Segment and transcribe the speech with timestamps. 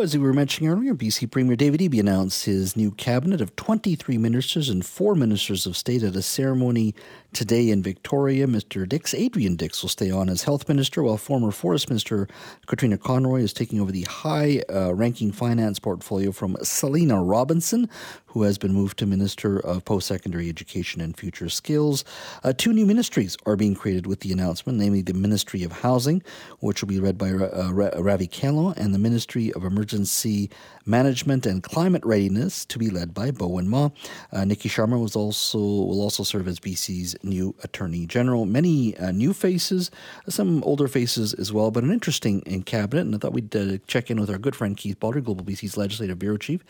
[0.00, 4.16] As we were mentioning earlier, BC Premier David Eby announced his new cabinet of 23
[4.16, 6.94] ministers and four ministers of state at a ceremony
[7.32, 8.46] today in Victoria.
[8.46, 8.88] Mr.
[8.88, 12.28] Dix, Adrian Dix, will stay on as health minister, while former forest minister
[12.66, 17.88] Katrina Conroy is taking over the high uh, ranking finance portfolio from Selina Robinson,
[18.38, 22.04] who has been moved to Minister of Post Secondary Education and Future Skills.
[22.44, 26.22] Uh, two new ministries are being created with the announcement, namely the Ministry of Housing,
[26.60, 30.50] which will be led by uh, Ravi Kahlon, and the Ministry of Emergency
[30.86, 33.86] Management and Climate Readiness to be led by Bowinn Ma.
[34.32, 38.46] Uh, Niki Sharma was also will also serve as BC's new Attorney General.
[38.46, 39.90] Many uh, new faces,
[40.28, 43.00] some older faces as well, but an interesting in cabinet.
[43.00, 45.76] And I thought we'd uh, check in with our good friend Keith Baldrey, Global BC's
[45.76, 46.64] Legislative Bureau Chief,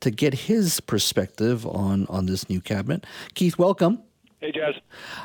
[0.00, 3.04] to get his perspective perspective on, on this new cabinet.
[3.34, 4.02] Keith, welcome.
[4.40, 4.74] Hey, Jazz.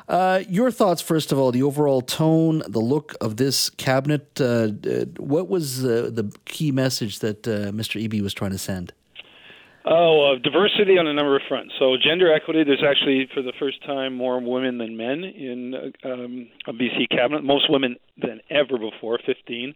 [0.08, 4.40] Uh, your thoughts, first of all, the overall tone, the look of this cabinet.
[4.40, 7.96] Uh, uh what was uh, the key message that uh, Mr.
[8.04, 8.94] Eby was trying to send?
[9.86, 11.74] Oh, uh, diversity on a number of fronts.
[11.80, 12.66] So, gender equity.
[12.66, 17.44] There's actually, for the first time, more women than men in um, a BC cabinet.
[17.44, 19.74] Most women than ever before, 15.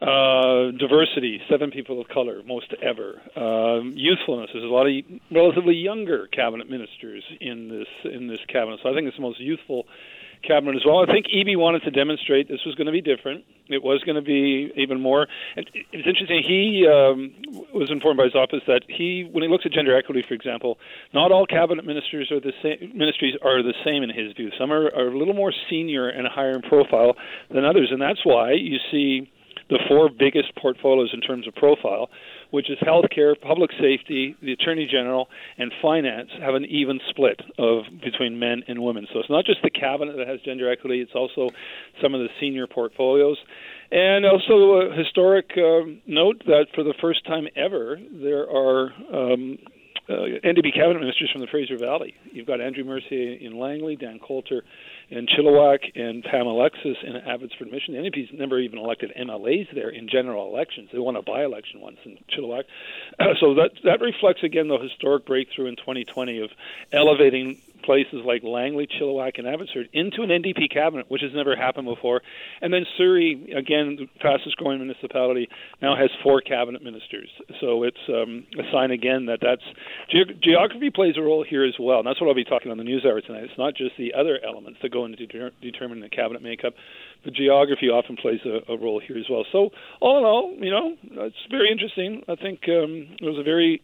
[0.00, 3.20] Uh, diversity, seven people of color, most ever.
[3.34, 4.92] Um, youthfulness, there's a lot of
[5.30, 8.80] relatively younger cabinet ministers in this in this cabinet.
[8.82, 9.86] So I think it's the most youthful
[10.46, 11.00] cabinet as well.
[11.02, 13.44] I think Eby wanted to demonstrate this was going to be different.
[13.68, 15.26] It was going to be even more.
[15.56, 16.42] It's interesting.
[16.46, 17.32] He um,
[17.72, 20.78] was informed by his office that he, when he looks at gender equity, for example,
[21.14, 22.92] not all cabinet ministers are the same.
[22.94, 24.50] Ministries are the same in his view.
[24.58, 27.16] Some are, are a little more senior and higher in profile
[27.50, 29.30] than others, and that's why you see
[29.68, 32.08] the four biggest portfolios in terms of profile,
[32.50, 35.28] which is healthcare, public safety, the attorney general,
[35.58, 39.06] and finance, have an even split of between men and women.
[39.12, 41.50] So it's not just the cabinet that has gender equity; it's also
[42.00, 43.38] some of the senior portfolios.
[43.90, 49.58] And also a historic uh, note that for the first time ever, there are um,
[50.08, 52.14] uh, NDP cabinet ministers from the Fraser Valley.
[52.30, 54.64] You've got Andrew Mercier in Langley, Dan Coulter
[55.10, 57.94] in Chilliwack, and Pam Alexis in Abbotsford Mission.
[57.94, 60.90] The NDP's never even elected MLAs there in general elections.
[60.92, 62.64] They won a by-election once in Chilliwack.
[63.40, 66.50] So that that reflects again the historic breakthrough in 2020 of
[66.92, 71.86] elevating places like Langley, Chilliwack, and Abbotsford into an NDP cabinet, which has never happened
[71.86, 72.20] before.
[72.60, 75.48] And then Surrey, again, the fastest growing municipality,
[75.80, 77.28] now has four cabinet ministers.
[77.60, 79.62] So it's um, a sign again that that's
[80.10, 81.98] ge- geography plays a role here as well.
[81.98, 83.44] And that's what I'll be talking on the news hour tonight.
[83.44, 86.74] It's not just the other elements that go into de- determining the cabinet makeup,
[87.24, 89.44] but geography often plays a, a role here as well.
[89.52, 89.70] So
[90.00, 92.22] all in all, you know, it's very interesting.
[92.28, 93.80] I think um, it was a very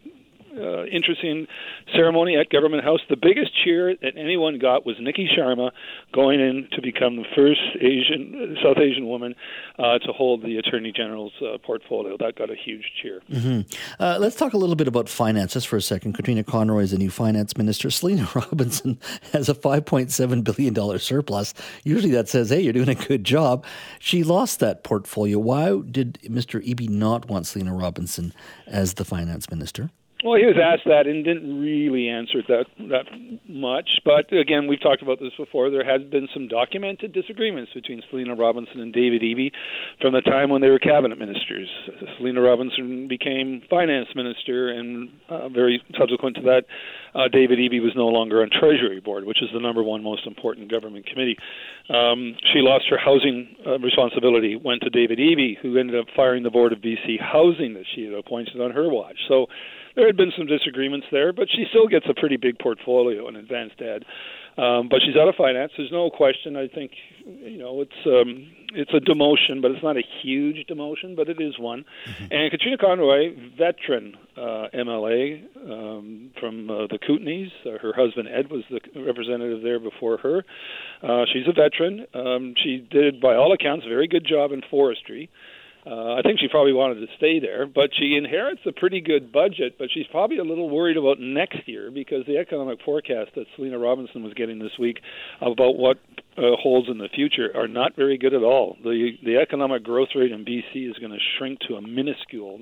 [0.57, 1.47] uh, interesting
[1.95, 2.99] ceremony at Government House.
[3.09, 5.71] The biggest cheer that anyone got was Niki Sharma
[6.13, 9.35] going in to become the first Asian, South Asian woman
[9.79, 12.17] uh, to hold the Attorney General's uh, portfolio.
[12.17, 13.21] That got a huge cheer.
[13.31, 13.61] Mm-hmm.
[14.01, 16.13] Uh, let's talk a little bit about finances for a second.
[16.13, 17.89] Katrina Conroy is the new finance minister.
[17.89, 18.99] Selina Robinson
[19.31, 21.53] has a $5.7 billion surplus.
[21.83, 23.65] Usually that says, hey, you're doing a good job.
[23.99, 25.39] She lost that portfolio.
[25.39, 26.65] Why did Mr.
[26.65, 28.33] Eby not want Selina Robinson
[28.67, 29.89] as the finance minister?
[30.23, 33.05] Well, he was asked that and didn't really answer that that
[33.45, 33.99] much.
[34.05, 35.69] But again, we've talked about this before.
[35.69, 39.51] There has been some documented disagreements between Selina Robinson and David Eby
[39.99, 41.67] from the time when they were cabinet ministers.
[42.17, 46.63] Selina Robinson became finance minister, and uh, very subsequent to that,
[47.15, 50.25] uh, David Eby was no longer on Treasury Board, which is the number one most
[50.25, 51.37] important government committee.
[51.89, 56.43] Um, she lost her housing uh, responsibility, went to David Eby, who ended up firing
[56.43, 59.17] the board of BC Housing that she had appointed on her watch.
[59.27, 59.47] So
[59.95, 63.35] there had been some disagreements there, but she still gets a pretty big portfolio in
[63.35, 64.05] advanced ed.
[64.55, 65.71] Um, but she's out of finance.
[65.75, 66.55] There's no question.
[66.55, 66.91] I think
[67.25, 71.41] you know it's um, it's a demotion, but it's not a huge demotion, but it
[71.41, 71.85] is one.
[72.05, 72.25] Mm-hmm.
[72.31, 77.49] And Katrina Conroy, veteran uh, MLA um, from uh, the Kootenays.
[77.65, 80.45] Uh, her husband Ed was the representative there before her.
[81.01, 82.05] Uh, she's a veteran.
[82.13, 85.31] Um, she did, by all accounts, a very good job in forestry.
[85.31, 89.31] Uh, I think she probably wanted to stay there, but she inherits a pretty good
[89.31, 89.77] budget.
[89.77, 93.77] But she's probably a little worried about next year because the economic forecast that Selina
[93.77, 95.01] Robinson was getting this week
[95.41, 95.97] about what
[96.37, 98.77] uh, holds in the future are not very good at all.
[98.83, 102.61] The the economic growth rate in BC is going to shrink to a minuscule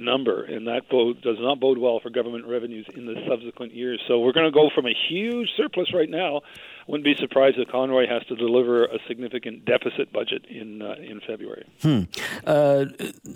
[0.00, 4.00] number, and that bode, does not bode well for government revenues in the subsequent years.
[4.08, 6.40] So we're going to go from a huge surplus right now.
[6.88, 11.20] Wouldn't be surprised if Conroy has to deliver a significant deficit budget in uh, in
[11.24, 11.64] February.
[11.82, 12.02] Hmm.
[12.44, 12.86] Uh,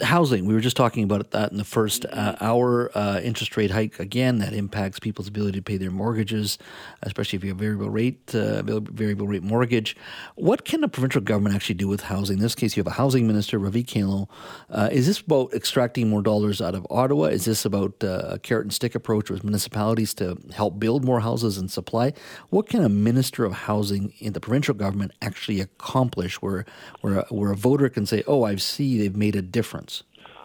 [0.02, 0.44] housing.
[0.46, 2.90] We were just talking about that in the first uh, hour.
[2.96, 6.58] Uh, interest rate hike again that impacts people's ability to pay their mortgages,
[7.02, 9.96] especially if you have variable rate uh, variable rate mortgage.
[10.34, 12.38] What can the provincial government actually do with housing?
[12.38, 14.26] In this case, you have a housing minister, Ravi Kahlon.
[14.68, 17.24] Uh, is this about extracting more dollars out of Ottawa?
[17.24, 21.58] Is this about a carrot and stick approach with municipalities to help build more houses
[21.58, 22.12] and supply?
[22.50, 26.64] What can a minister of housing in the provincial government actually accomplish where,
[27.00, 30.02] where, a, where a voter can say, oh, I see they've made a difference?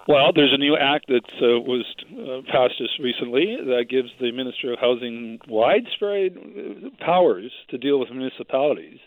[0.07, 4.31] Well, there's a new act that uh, was uh, passed just recently that gives the
[4.31, 8.97] Minister of Housing widespread uh, powers to deal with municipalities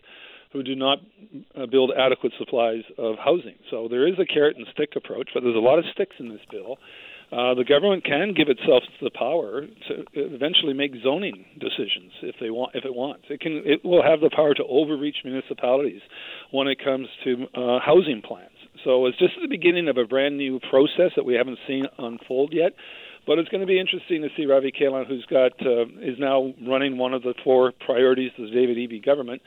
[0.53, 0.99] who do not
[1.57, 3.55] uh, build adequate supplies of housing.
[3.71, 6.29] So there is a carrot and stick approach, but there's a lot of sticks in
[6.29, 6.79] this bill.
[7.33, 12.51] Uh, the government can give itself the power to eventually make zoning decisions if they
[12.51, 13.25] want if it wants.
[13.31, 16.03] It can it will have the power to overreach municipalities
[16.51, 18.53] when it comes to uh, housing plans.
[18.85, 22.53] So it's just the beginning of a brand new process that we haven't seen unfold
[22.53, 22.73] yet.
[23.27, 26.53] But it's going to be interesting to see Ravi Kahlon, who's got uh, is now
[26.67, 29.41] running one of the four priorities of the David Eby government,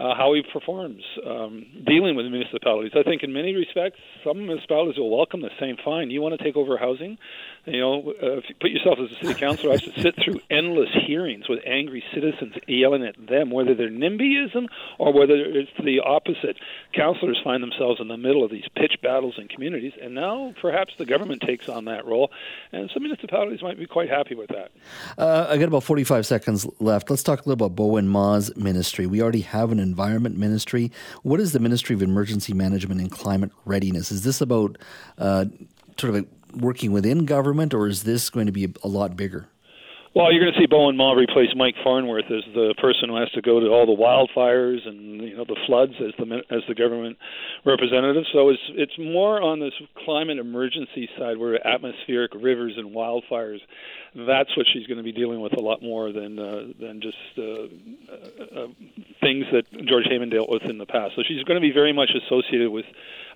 [0.00, 2.92] uh, how he performs um, dealing with municipalities.
[2.96, 6.10] I think in many respects, some municipalities will welcome the same fine.
[6.10, 7.18] You want to take over housing?
[7.66, 10.40] You know, uh, if you put yourself as a city councilor, I to sit through
[10.50, 14.68] endless hearings with angry citizens yelling at them, whether they're NIMBYism
[14.98, 16.56] or whether it's the opposite.
[16.94, 20.94] Councilors find themselves in the middle of these pitch battles in communities, and now perhaps
[20.96, 22.30] the government takes on that role,
[22.72, 24.70] and some municipalities might be quite happy with that.
[25.18, 27.10] Uh, I got about 45 seconds left.
[27.10, 29.06] Let's talk a little about Bowinn Ma's ministry.
[29.06, 30.92] We already have an environment ministry.
[31.22, 34.12] What is the Ministry of Emergency Management and Climate Readiness?
[34.12, 34.78] Is this about
[35.18, 35.46] uh,
[35.98, 39.48] sort of working within government, or is this going to be a lot bigger?
[40.12, 43.30] Well, you're going to see Bowinn Ma replace Mike Farnworth as the person who has
[43.30, 46.74] to go to all the wildfires and you know the floods as the as the
[46.74, 47.16] government
[47.64, 48.24] representative.
[48.32, 49.72] So it's it's more on this
[50.04, 53.60] climate emergency side where atmospheric rivers and wildfires.
[54.16, 57.16] That's what she's going to be dealing with a lot more than uh, than just
[57.38, 57.42] uh,
[58.12, 58.68] uh, uh
[59.20, 61.14] things that George Heyman dealt with in the past.
[61.16, 62.86] So she's going to be very much associated with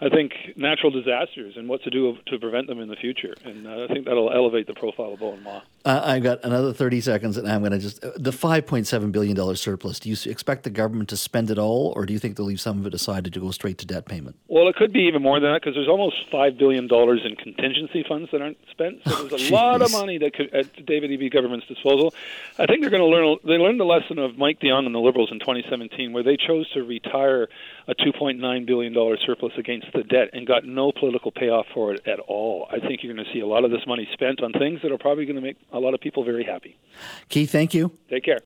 [0.01, 3.35] I think natural disasters and what to do to prevent them in the future.
[3.45, 5.63] And uh, I think that'll elevate the profile of Bowinn Ma.
[5.85, 9.37] Uh, I've got another 30 seconds, and I'm going to just uh, the 5.7 billion
[9.37, 10.01] dollar surplus.
[10.01, 12.61] Do you expect the government to spend it all, or do you think they'll leave
[12.61, 14.37] some of it aside to go straight to debt payment?
[14.49, 17.37] Well, it could be even more than that because there's almost five billion dollars in
[17.37, 19.01] contingency funds that aren't spent.
[19.07, 22.15] So there's a oh, lot of money that could at David Eby government's disposal.
[22.59, 23.39] I think they're going to learn.
[23.45, 25.74] They learned the lesson of Mike de Jong and the Liberals in 2017,
[26.13, 27.49] where they chose to retire
[27.89, 32.07] a 2.9 billion dollar surplus against the debt and got no political payoff for it
[32.07, 32.67] at all.
[32.71, 34.93] I think you're going to see a lot of this money spent on things that
[34.93, 36.79] are probably going to make a lot of people very happy.
[37.29, 37.93] Keith, thank you.
[38.09, 38.41] Take care.